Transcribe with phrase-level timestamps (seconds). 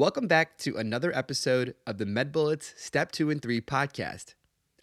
[0.00, 4.32] Welcome back to another episode of the MedBullets Step 2 and 3 podcast.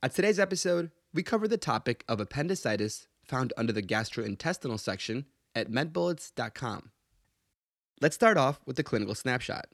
[0.04, 5.26] On today's episode, we cover the topic of appendicitis found under the gastrointestinal section
[5.56, 6.92] at medbullets.com.
[8.00, 9.70] Let's start off with the clinical snapshot.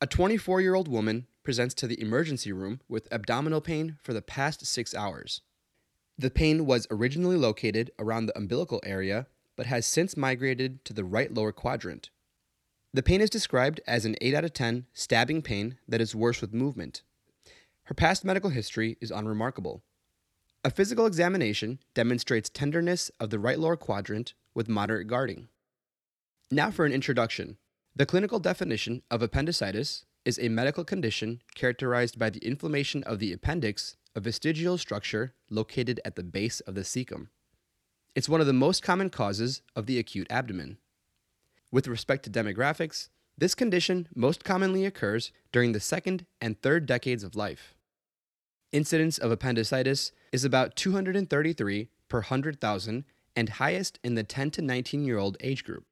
[0.00, 4.20] A 24 year old woman presents to the emergency room with abdominal pain for the
[4.20, 5.42] past six hours.
[6.18, 11.04] The pain was originally located around the umbilical area, but has since migrated to the
[11.04, 12.10] right lower quadrant.
[12.96, 16.40] The pain is described as an 8 out of 10 stabbing pain that is worse
[16.40, 17.02] with movement.
[17.82, 19.82] Her past medical history is unremarkable.
[20.64, 25.48] A physical examination demonstrates tenderness of the right lower quadrant with moderate guarding.
[26.50, 27.58] Now for an introduction.
[27.94, 33.30] The clinical definition of appendicitis is a medical condition characterized by the inflammation of the
[33.30, 37.28] appendix, a vestigial structure located at the base of the cecum.
[38.14, 40.78] It's one of the most common causes of the acute abdomen.
[41.76, 47.22] With respect to demographics, this condition most commonly occurs during the second and third decades
[47.22, 47.74] of life.
[48.72, 53.04] Incidence of appendicitis is about 233 per 100,000
[53.36, 55.84] and highest in the 10 to 19 year old age group.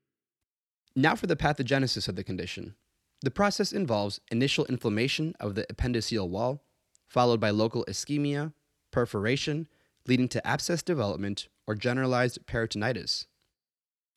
[0.96, 2.76] Now for the pathogenesis of the condition.
[3.20, 6.64] The process involves initial inflammation of the appendiceal wall,
[7.08, 8.54] followed by local ischemia,
[8.90, 9.68] perforation,
[10.06, 13.26] leading to abscess development or generalized peritonitis.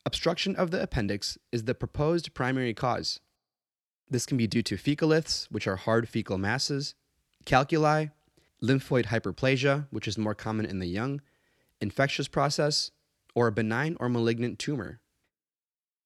[0.07, 3.19] Obstruction of the appendix is the proposed primary cause.
[4.09, 6.95] This can be due to fecaliths, which are hard fecal masses,
[7.43, 8.11] calculi,
[8.63, 11.19] lymphoid hyperplasia, which is more common in the young,
[11.81, 12.91] infectious process,
[13.35, 15.01] or a benign or malignant tumor.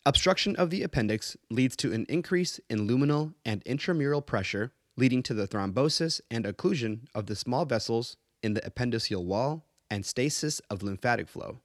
[0.03, 5.35] Obstruction of the appendix leads to an increase in luminal and intramural pressure, leading to
[5.35, 10.81] the thrombosis and occlusion of the small vessels in the appendiceal wall and stasis of
[10.81, 11.59] lymphatic flow.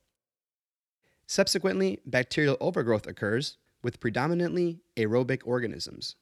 [1.27, 6.16] Subsequently, bacterial overgrowth occurs with predominantly aerobic organisms.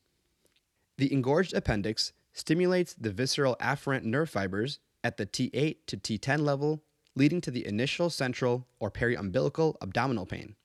[0.97, 6.83] The engorged appendix stimulates the visceral afferent nerve fibers at the T8 to T10 level,
[7.15, 10.57] leading to the initial central or periumbilical abdominal pain.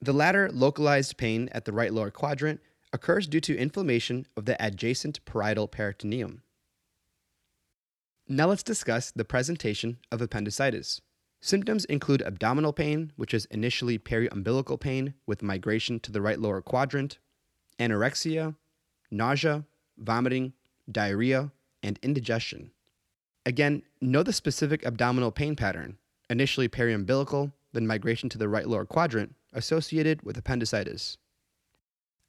[0.00, 2.60] The latter localized pain at the right lower quadrant
[2.92, 6.42] occurs due to inflammation of the adjacent parietal peritoneum.
[8.28, 11.00] Now let's discuss the presentation of appendicitis.
[11.40, 16.60] Symptoms include abdominal pain, which is initially periumbilical pain with migration to the right lower
[16.60, 17.18] quadrant,
[17.78, 18.56] anorexia,
[19.10, 19.64] nausea,
[19.98, 20.52] vomiting,
[20.90, 21.52] diarrhea,
[21.82, 22.70] and indigestion.
[23.44, 25.98] Again, know the specific abdominal pain pattern,
[26.28, 31.16] initially periumbilical, then migration to the right lower quadrant, associated with appendicitis.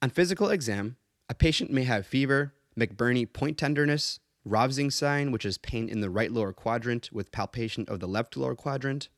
[0.01, 0.97] On physical exam,
[1.29, 6.09] a patient may have fever, McBurney point tenderness, Rovsing sign, which is pain in the
[6.09, 9.09] right lower quadrant with palpation of the left lower quadrant,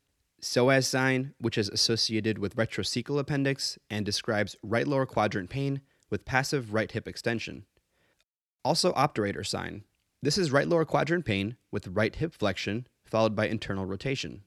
[0.41, 6.25] Psoas sign, which is associated with retrocecal appendix and describes right lower quadrant pain with
[6.25, 7.65] passive right hip extension.
[8.65, 9.83] Also, obturator sign.
[10.19, 14.41] This is right lower quadrant pain with right hip flexion followed by internal rotation.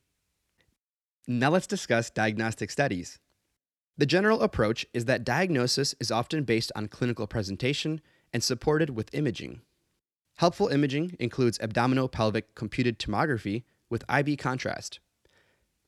[1.29, 3.21] Now let's discuss diagnostic studies.
[3.97, 8.01] The general approach is that diagnosis is often based on clinical presentation
[8.33, 9.61] and supported with imaging.
[10.43, 14.99] Helpful imaging includes abdominopelvic computed tomography with IV contrast.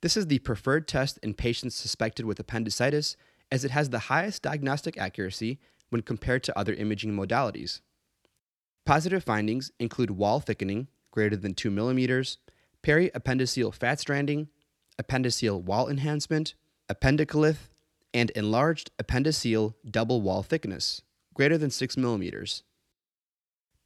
[0.01, 3.17] This is the preferred test in patients suspected with appendicitis
[3.51, 5.59] as it has the highest diagnostic accuracy
[5.91, 7.81] when compared to other imaging modalities.
[8.87, 12.39] Positive findings include wall thickening greater than 2 millimeters,
[12.81, 14.47] periappendiceal fat stranding,
[15.03, 16.55] appendiceal wall enhancement,
[16.89, 17.71] appendicolith,
[18.13, 21.03] and enlarged appendiceal double wall thickness
[21.35, 22.63] greater than 6 millimeters.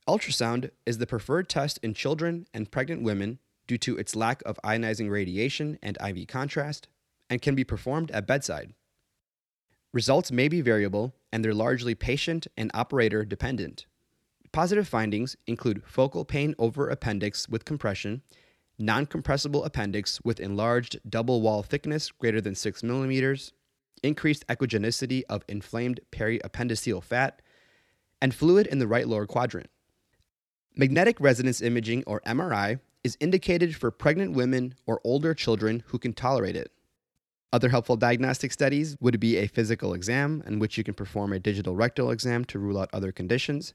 [0.09, 4.59] Ultrasound is the preferred test in children and pregnant women due to its lack of
[4.65, 6.89] ionizing radiation and IV contrast
[7.29, 8.73] and can be performed at bedside.
[9.93, 13.85] Results may be variable and they're largely patient and operator dependent.
[14.51, 18.23] Positive findings include focal pain over appendix with compression,
[18.79, 23.53] non compressible appendix with enlarged double wall thickness greater than 6 millimeters,
[24.03, 27.43] increased echogenicity of inflamed periappendiceal fat,
[28.23, 29.69] and fluid in the right lower quadrant.
[30.77, 36.13] Magnetic resonance imaging, or MRI, is indicated for pregnant women or older children who can
[36.13, 36.71] tolerate it.
[37.53, 41.39] Other helpful diagnostic studies would be a physical exam, in which you can perform a
[41.39, 43.73] digital rectal exam to rule out other conditions,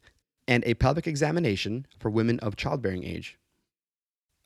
[0.48, 3.40] and a pelvic examination for women of childbearing age.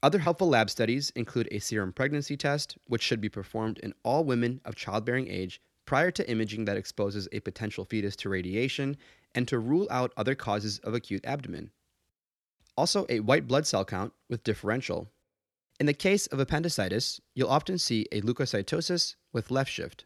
[0.01, 4.23] Other helpful lab studies include a serum pregnancy test, which should be performed in all
[4.23, 8.95] women of childbearing age prior to imaging that exposes a potential fetus to radiation,
[9.33, 11.71] and to rule out other causes of acute abdomen.
[12.77, 15.09] Also, a white blood cell count with differential.
[15.79, 20.05] In the case of appendicitis, you'll often see a leukocytosis with left shift.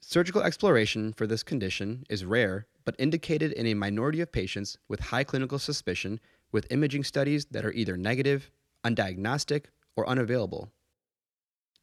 [0.00, 5.00] Surgical exploration for this condition is rare but indicated in a minority of patients with
[5.00, 6.20] high clinical suspicion
[6.52, 8.50] with imaging studies that are either negative,
[8.84, 9.66] undiagnostic,
[9.96, 10.70] or unavailable.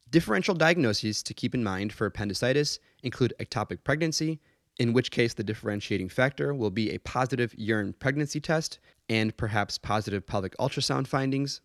[0.08, 4.40] Differential diagnoses to keep in mind for appendicitis include ectopic pregnancy,
[4.78, 8.78] in which case the differentiating factor will be a positive urine pregnancy test
[9.12, 11.60] and perhaps positive pelvic ultrasound findings.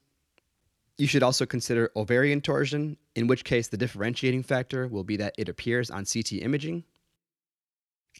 [0.97, 5.33] You should also consider ovarian torsion, in which case the differentiating factor will be that
[5.37, 6.83] it appears on CT imaging.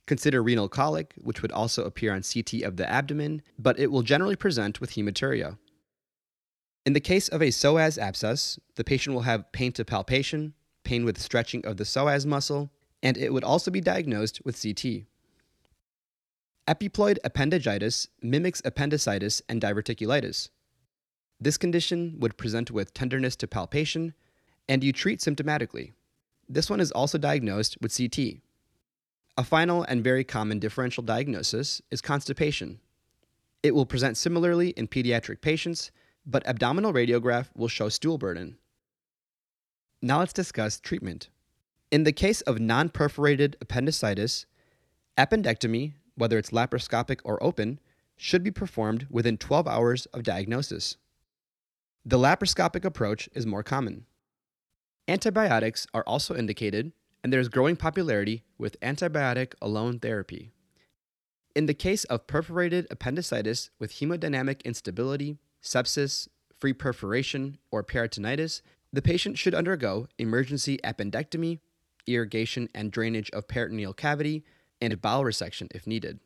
[0.06, 4.02] Consider renal colic, which would also appear on CT of the abdomen, but it will
[4.02, 5.58] generally present with hematuria.
[6.86, 10.54] In the case of a psoas abscess, the patient will have pain to palpation,
[10.86, 12.72] pain with stretching of the psoas muscle,
[13.04, 15.04] and it would also be diagnosed with CT.
[16.68, 20.50] Epiploic appendagitis mimics appendicitis and diverticulitis.
[21.40, 24.14] This condition would present with tenderness to palpation,
[24.68, 25.94] and you treat symptomatically.
[26.50, 28.42] This one is also diagnosed with CT.
[29.38, 32.80] A final and very common differential diagnosis is constipation.
[33.64, 35.92] It will present similarly in pediatric patients,
[36.26, 38.58] but abdominal radiograph will show stool burden.
[40.02, 41.30] Now let's discuss treatment.
[41.92, 44.46] In the case of non perforated appendicitis,
[45.18, 47.80] appendectomy, whether it's laparoscopic or open,
[48.18, 50.98] should be performed within 12 hours of diagnosis.
[52.04, 54.06] The laparoscopic approach is more common.
[55.08, 56.92] Antibiotics are also indicated,
[57.24, 60.52] and there is growing popularity with antibiotic alone therapy.
[61.56, 66.28] In the case of perforated appendicitis with hemodynamic instability, sepsis,
[66.60, 68.62] free perforation, or peritonitis,
[68.92, 71.60] the patient should undergo emergency appendectomy
[72.08, 74.44] irrigation and drainage of peritoneal cavity,
[74.82, 76.20] and bowel resection if needed.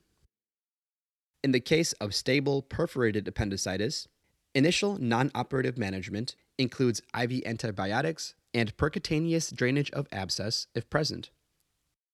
[1.44, 4.08] In the case of stable perforated appendicitis,
[4.54, 11.32] initial non operative management includes IV antibiotics and percutaneous drainage of abscess if present.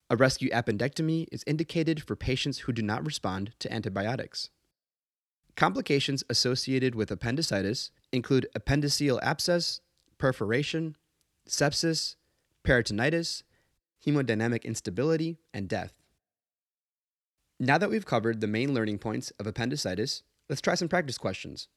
[0.09, 4.49] A rescue appendectomy is indicated for patients who do not respond to antibiotics.
[5.57, 9.81] Complications associated with appendicitis include appendiceal abscess,
[10.17, 10.95] perforation,
[11.49, 12.15] sepsis,
[12.63, 13.43] peritonitis,
[14.05, 15.93] hemodynamic instability, and death.
[17.59, 21.67] Now that we've covered the main learning points of appendicitis, let's try some practice questions.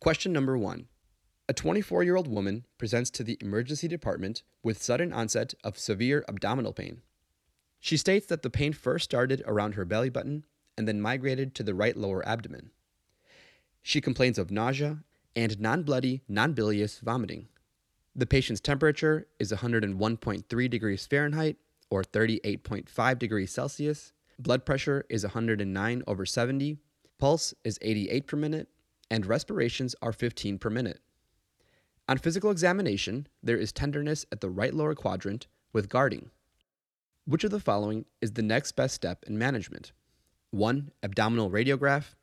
[0.00, 0.88] Question number one
[1.48, 6.24] A 24 year old woman presents to the emergency department with sudden onset of severe
[6.26, 7.02] abdominal pain.
[7.78, 10.42] She states that the pain first started around her belly button
[10.76, 12.70] and then migrated to the right lower abdomen.
[13.82, 15.04] She complains of nausea
[15.36, 17.46] and non bloody, non bilious vomiting.
[18.16, 21.58] The patient's temperature is 101.3 degrees Fahrenheit
[21.90, 24.12] or 38.5 degrees Celsius.
[24.38, 26.78] Blood pressure is 109 over 70.
[27.18, 28.68] Pulse is 88 per minute,
[29.10, 31.00] and respirations are 15 per minute.
[32.08, 36.30] On physical examination, there is tenderness at the right lower quadrant with guarding.
[37.24, 39.92] Which of the following is the next best step in management?
[40.50, 40.92] 1.
[41.02, 42.14] Abdominal radiograph.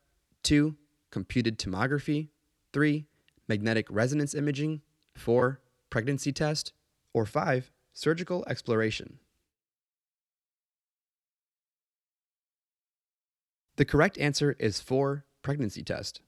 [0.44, 0.76] 2.
[1.10, 2.28] Computed tomography.
[2.72, 3.06] 3.
[3.48, 4.80] Magnetic resonance imaging.
[5.14, 6.72] 4 pregnancy test,
[7.12, 7.70] or 5.
[7.92, 9.20] Surgical exploration.
[13.76, 15.24] The correct answer is 4.
[15.42, 16.20] Pregnancy test.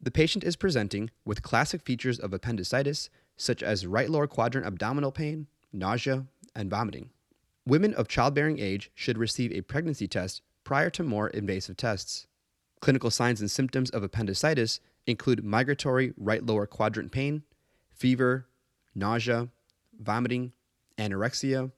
[0.00, 5.12] The patient is presenting with classic features of appendicitis, such as right lower quadrant abdominal
[5.12, 6.24] pain, nausea,
[6.54, 7.10] and vomiting.
[7.66, 12.26] Women of childbearing age should receive a pregnancy test prior to more invasive tests.
[12.80, 17.42] Clinical signs and symptoms of appendicitis include migratory right lower quadrant pain,
[17.90, 18.46] fever,
[18.94, 19.48] nausea,
[19.98, 20.52] vomiting,
[20.96, 21.72] anorexia,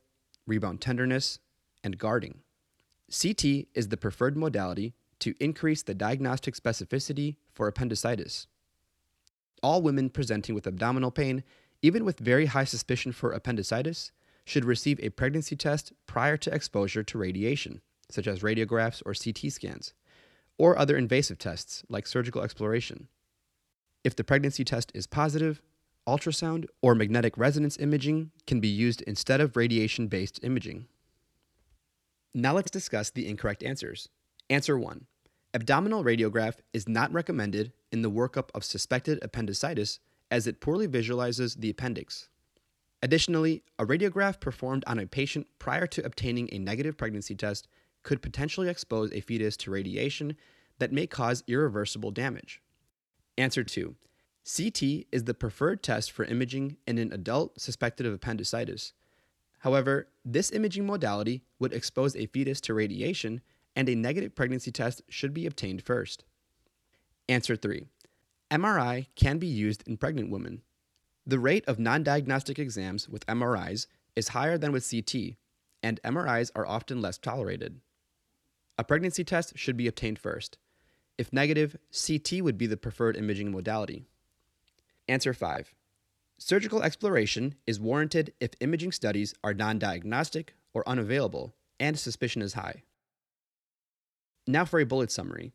[0.47, 1.41] rebound tenderness,
[1.83, 2.41] and guarding.
[3.11, 8.47] CT is the preferred modality to increase the diagnostic specificity for appendicitis.
[9.63, 11.43] All women presenting with abdominal pain,
[11.83, 14.13] even with very high suspicion for appendicitis,
[14.45, 19.53] should receive a pregnancy test prior to exposure to radiation, such as radiographs or CT
[19.53, 19.93] scans,
[20.59, 23.09] or other invasive tests like surgical exploration.
[24.05, 25.61] If the pregnancy test is positive,
[26.07, 30.87] ultrasound or magnetic resonance imaging can be used instead of radiation based imaging.
[32.39, 34.11] Now let's discuss the incorrect answers.
[34.51, 35.07] Answer 1
[35.55, 40.01] Abdominal radiograph is not recommended in the workup of suspected appendicitis
[40.31, 42.29] as it poorly visualizes the appendix.
[43.03, 47.69] Additionally, a radiograph performed on a patient prior to obtaining a negative pregnancy test
[48.03, 50.37] could potentially expose a fetus to radiation
[50.79, 52.61] that may cause irreversible damage.
[53.39, 53.97] Answer 2
[54.45, 58.93] CT is the preferred test for imaging in an adult suspected of appendicitis.
[59.67, 63.41] However, this imaging modality would expose a fetus to radiation,
[63.75, 66.23] and a negative pregnancy test should be obtained first.
[67.29, 67.85] Answer 3
[68.49, 70.63] MRI can be used in pregnant women.
[71.27, 75.35] The rate of non diagnostic exams with MRIs is higher than with CT,
[75.83, 77.81] and MRIs are often less tolerated.
[78.79, 80.59] A pregnancy test should be obtained first.
[81.19, 84.05] If negative, CT would be the preferred imaging modality.
[85.09, 85.75] Answer 5.
[86.39, 92.55] Surgical exploration is warranted if imaging studies are non diagnostic or unavailable and suspicion is
[92.55, 92.83] high.
[94.47, 95.53] Now for a bullet summary.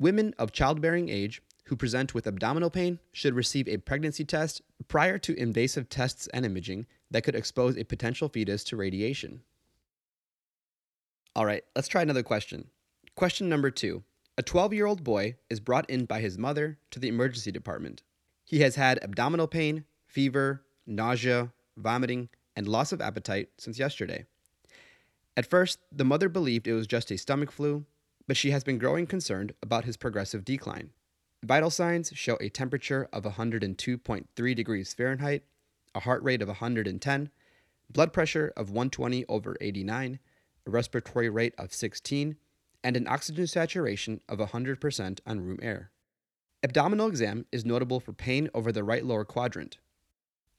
[0.00, 5.18] Women of childbearing age who present with abdominal pain should receive a pregnancy test prior
[5.18, 9.42] to invasive tests and imaging that could expose a potential fetus to radiation.
[11.36, 12.68] All right, let's try another question.
[13.14, 14.02] Question number two
[14.36, 18.02] A 12 year old boy is brought in by his mother to the emergency department.
[18.44, 24.26] He has had abdominal pain, fever, nausea, vomiting, and loss of appetite since yesterday.
[25.36, 27.84] At first, the mother believed it was just a stomach flu,
[28.26, 30.90] but she has been growing concerned about his progressive decline.
[31.44, 35.44] Vital signs show a temperature of 102.3 degrees Fahrenheit,
[35.94, 37.30] a heart rate of 110,
[37.88, 40.18] blood pressure of 120 over 89,
[40.66, 42.36] a respiratory rate of 16,
[42.82, 45.90] and an oxygen saturation of 100% on room air.
[46.64, 49.78] Abdominal exam is notable for pain over the right lower quadrant.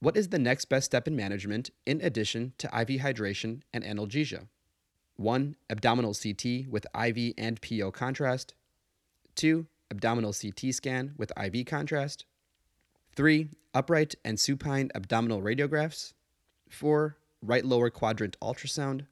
[0.01, 4.47] What is the next best step in management in addition to IV hydration and analgesia?
[5.17, 5.57] 1.
[5.69, 8.53] Abdominal CT with IV and PO contrast.
[9.35, 12.25] 2 abdominal CT scan with IV contrast.
[13.15, 13.49] 3.
[13.73, 16.13] Upright and supine abdominal radiographs.
[16.69, 17.17] 4.
[17.41, 19.07] Right lower quadrant ultrasound.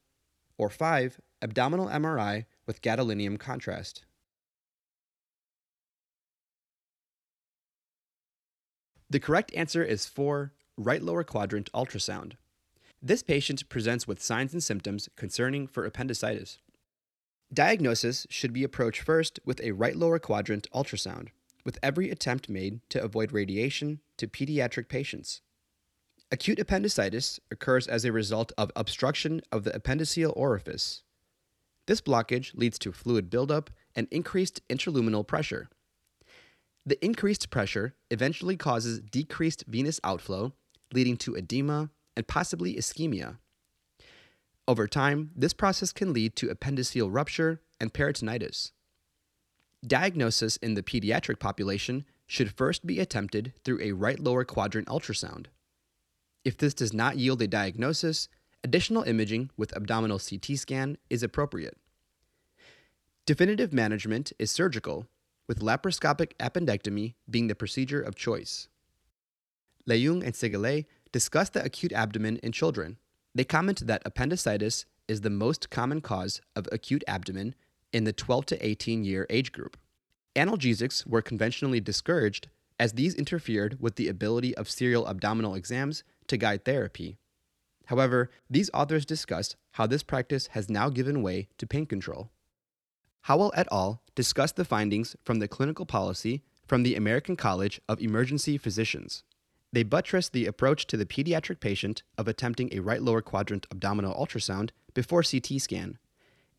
[0.57, 1.19] Or 5.
[1.41, 4.05] Abdominal MRI with gadolinium contrast.
[9.09, 10.51] The correct answer is 4.
[10.79, 12.33] Right lower quadrant ultrasound.
[13.01, 16.59] This patient presents with signs and symptoms concerning for appendicitis.
[17.51, 21.29] Diagnosis should be approached first with a right lower quadrant ultrasound,
[21.65, 25.41] with every attempt made to avoid radiation to pediatric patients.
[26.31, 31.01] Acute appendicitis occurs as a result of obstruction of the appendiceal orifice.
[31.87, 35.69] This blockage leads to fluid buildup and increased intraluminal pressure.
[36.85, 40.53] The increased pressure eventually causes decreased venous outflow,
[40.93, 43.37] leading to edema and possibly ischemia.
[44.67, 48.71] Over time, this process can lead to appendiceal rupture and peritonitis.
[49.85, 55.45] Diagnosis in the pediatric population should first be attempted through a right lower quadrant ultrasound.
[56.43, 58.27] If this does not yield a diagnosis,
[58.63, 61.77] additional imaging with abdominal CT scan is appropriate.
[63.25, 65.07] Definitive management is surgical,
[65.47, 68.67] with laparoscopic appendectomy being the procedure of choice.
[69.87, 72.97] Leung and Sigalet discuss the acute abdomen in children
[73.37, 77.53] they comment that appendicitis is the most common cause of acute abdomen
[77.93, 79.77] in the 12 to 18 year age group.
[80.35, 82.47] Analgesics were conventionally discouraged
[82.79, 87.19] as these interfered with the ability of serial abdominal exams to guide therapy.
[87.85, 92.31] However, these authors discussed how this practice has now given way to pain control.
[93.21, 94.01] Howell et al.
[94.15, 99.23] discussed the findings from the clinical policy from the American College of Emergency Physicians.
[99.73, 104.13] They buttress the approach to the pediatric patient of attempting a right lower quadrant abdominal
[104.13, 105.97] ultrasound before CT scan.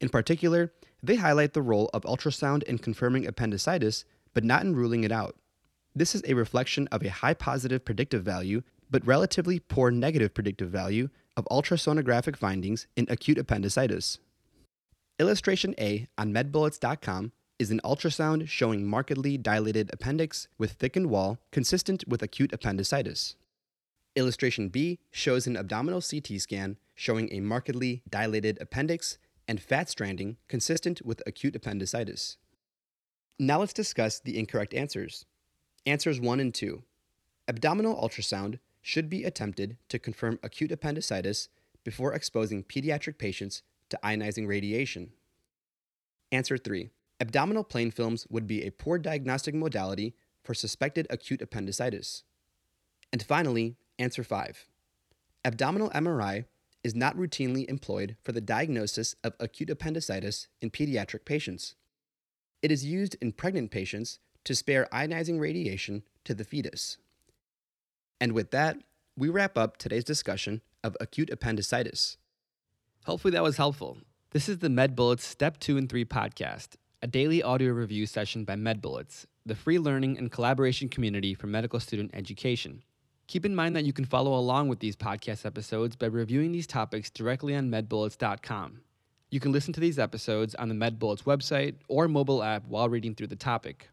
[0.01, 0.73] In particular,
[1.03, 5.37] they highlight the role of ultrasound in confirming appendicitis, but not in ruling it out.
[5.95, 10.71] This is a reflection of a high positive predictive value, but relatively poor negative predictive
[10.71, 14.19] value of ultrasonographic findings in acute appendicitis.
[15.19, 22.05] Illustration A on medbullets.com is an ultrasound showing markedly dilated appendix with thickened wall consistent
[22.07, 23.35] with acute appendicitis.
[24.15, 30.37] Illustration B shows an abdominal CT scan showing a markedly dilated appendix and fat stranding
[30.47, 32.37] consistent with acute appendicitis.
[33.39, 35.25] Now let's discuss the incorrect answers.
[35.87, 36.83] Answers 1 and 2.
[37.49, 41.49] Abdominal ultrasound should be attempted to confirm acute appendicitis
[41.85, 45.13] before exposing pediatric patients to ionizing radiation.
[46.31, 46.91] Answer 3.
[47.21, 52.23] Abdominal plain films would be a poor diagnostic modality for suspected acute appendicitis.
[53.13, 54.69] And finally, answer 5.
[55.45, 56.45] Abdominal MRI
[56.85, 61.75] is not routinely employed for the diagnosis of acute appendicitis in pediatric patients.
[62.63, 66.99] It is used in pregnant patients to spare ionizing radiation to the fetus.
[68.21, 68.79] And with that,
[69.17, 72.17] we wrap up today's discussion of acute appendicitis.
[73.07, 73.99] Hopefully, that was helpful.
[74.31, 78.57] This is the MedBullets Step 2 and 3 podcast a daily audio review session by
[78.57, 82.83] MedBullets, the free learning and collaboration community for medical student education.
[83.29, 86.67] Keep in mind that you can follow along with these podcast episodes by reviewing these
[86.67, 88.81] topics directly on medbullets.com.
[89.31, 93.15] You can listen to these episodes on the MedBullets website or mobile app while reading
[93.15, 93.91] through the topic.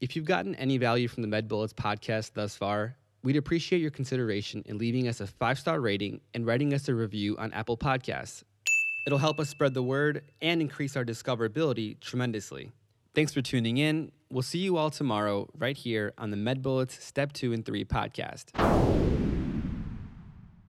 [0.00, 4.62] If you've gotten any value from the MedBullets podcast thus far, we'd appreciate your consideration
[4.64, 8.44] in leaving us a five star rating and writing us a review on Apple Podcasts.
[9.06, 12.72] It'll help us spread the word and increase our discoverability tremendously.
[13.14, 14.10] Thanks for tuning in.
[14.30, 17.84] We'll see you all tomorrow right here on the Med MedBullets Step 2 and 3
[17.84, 19.25] podcast.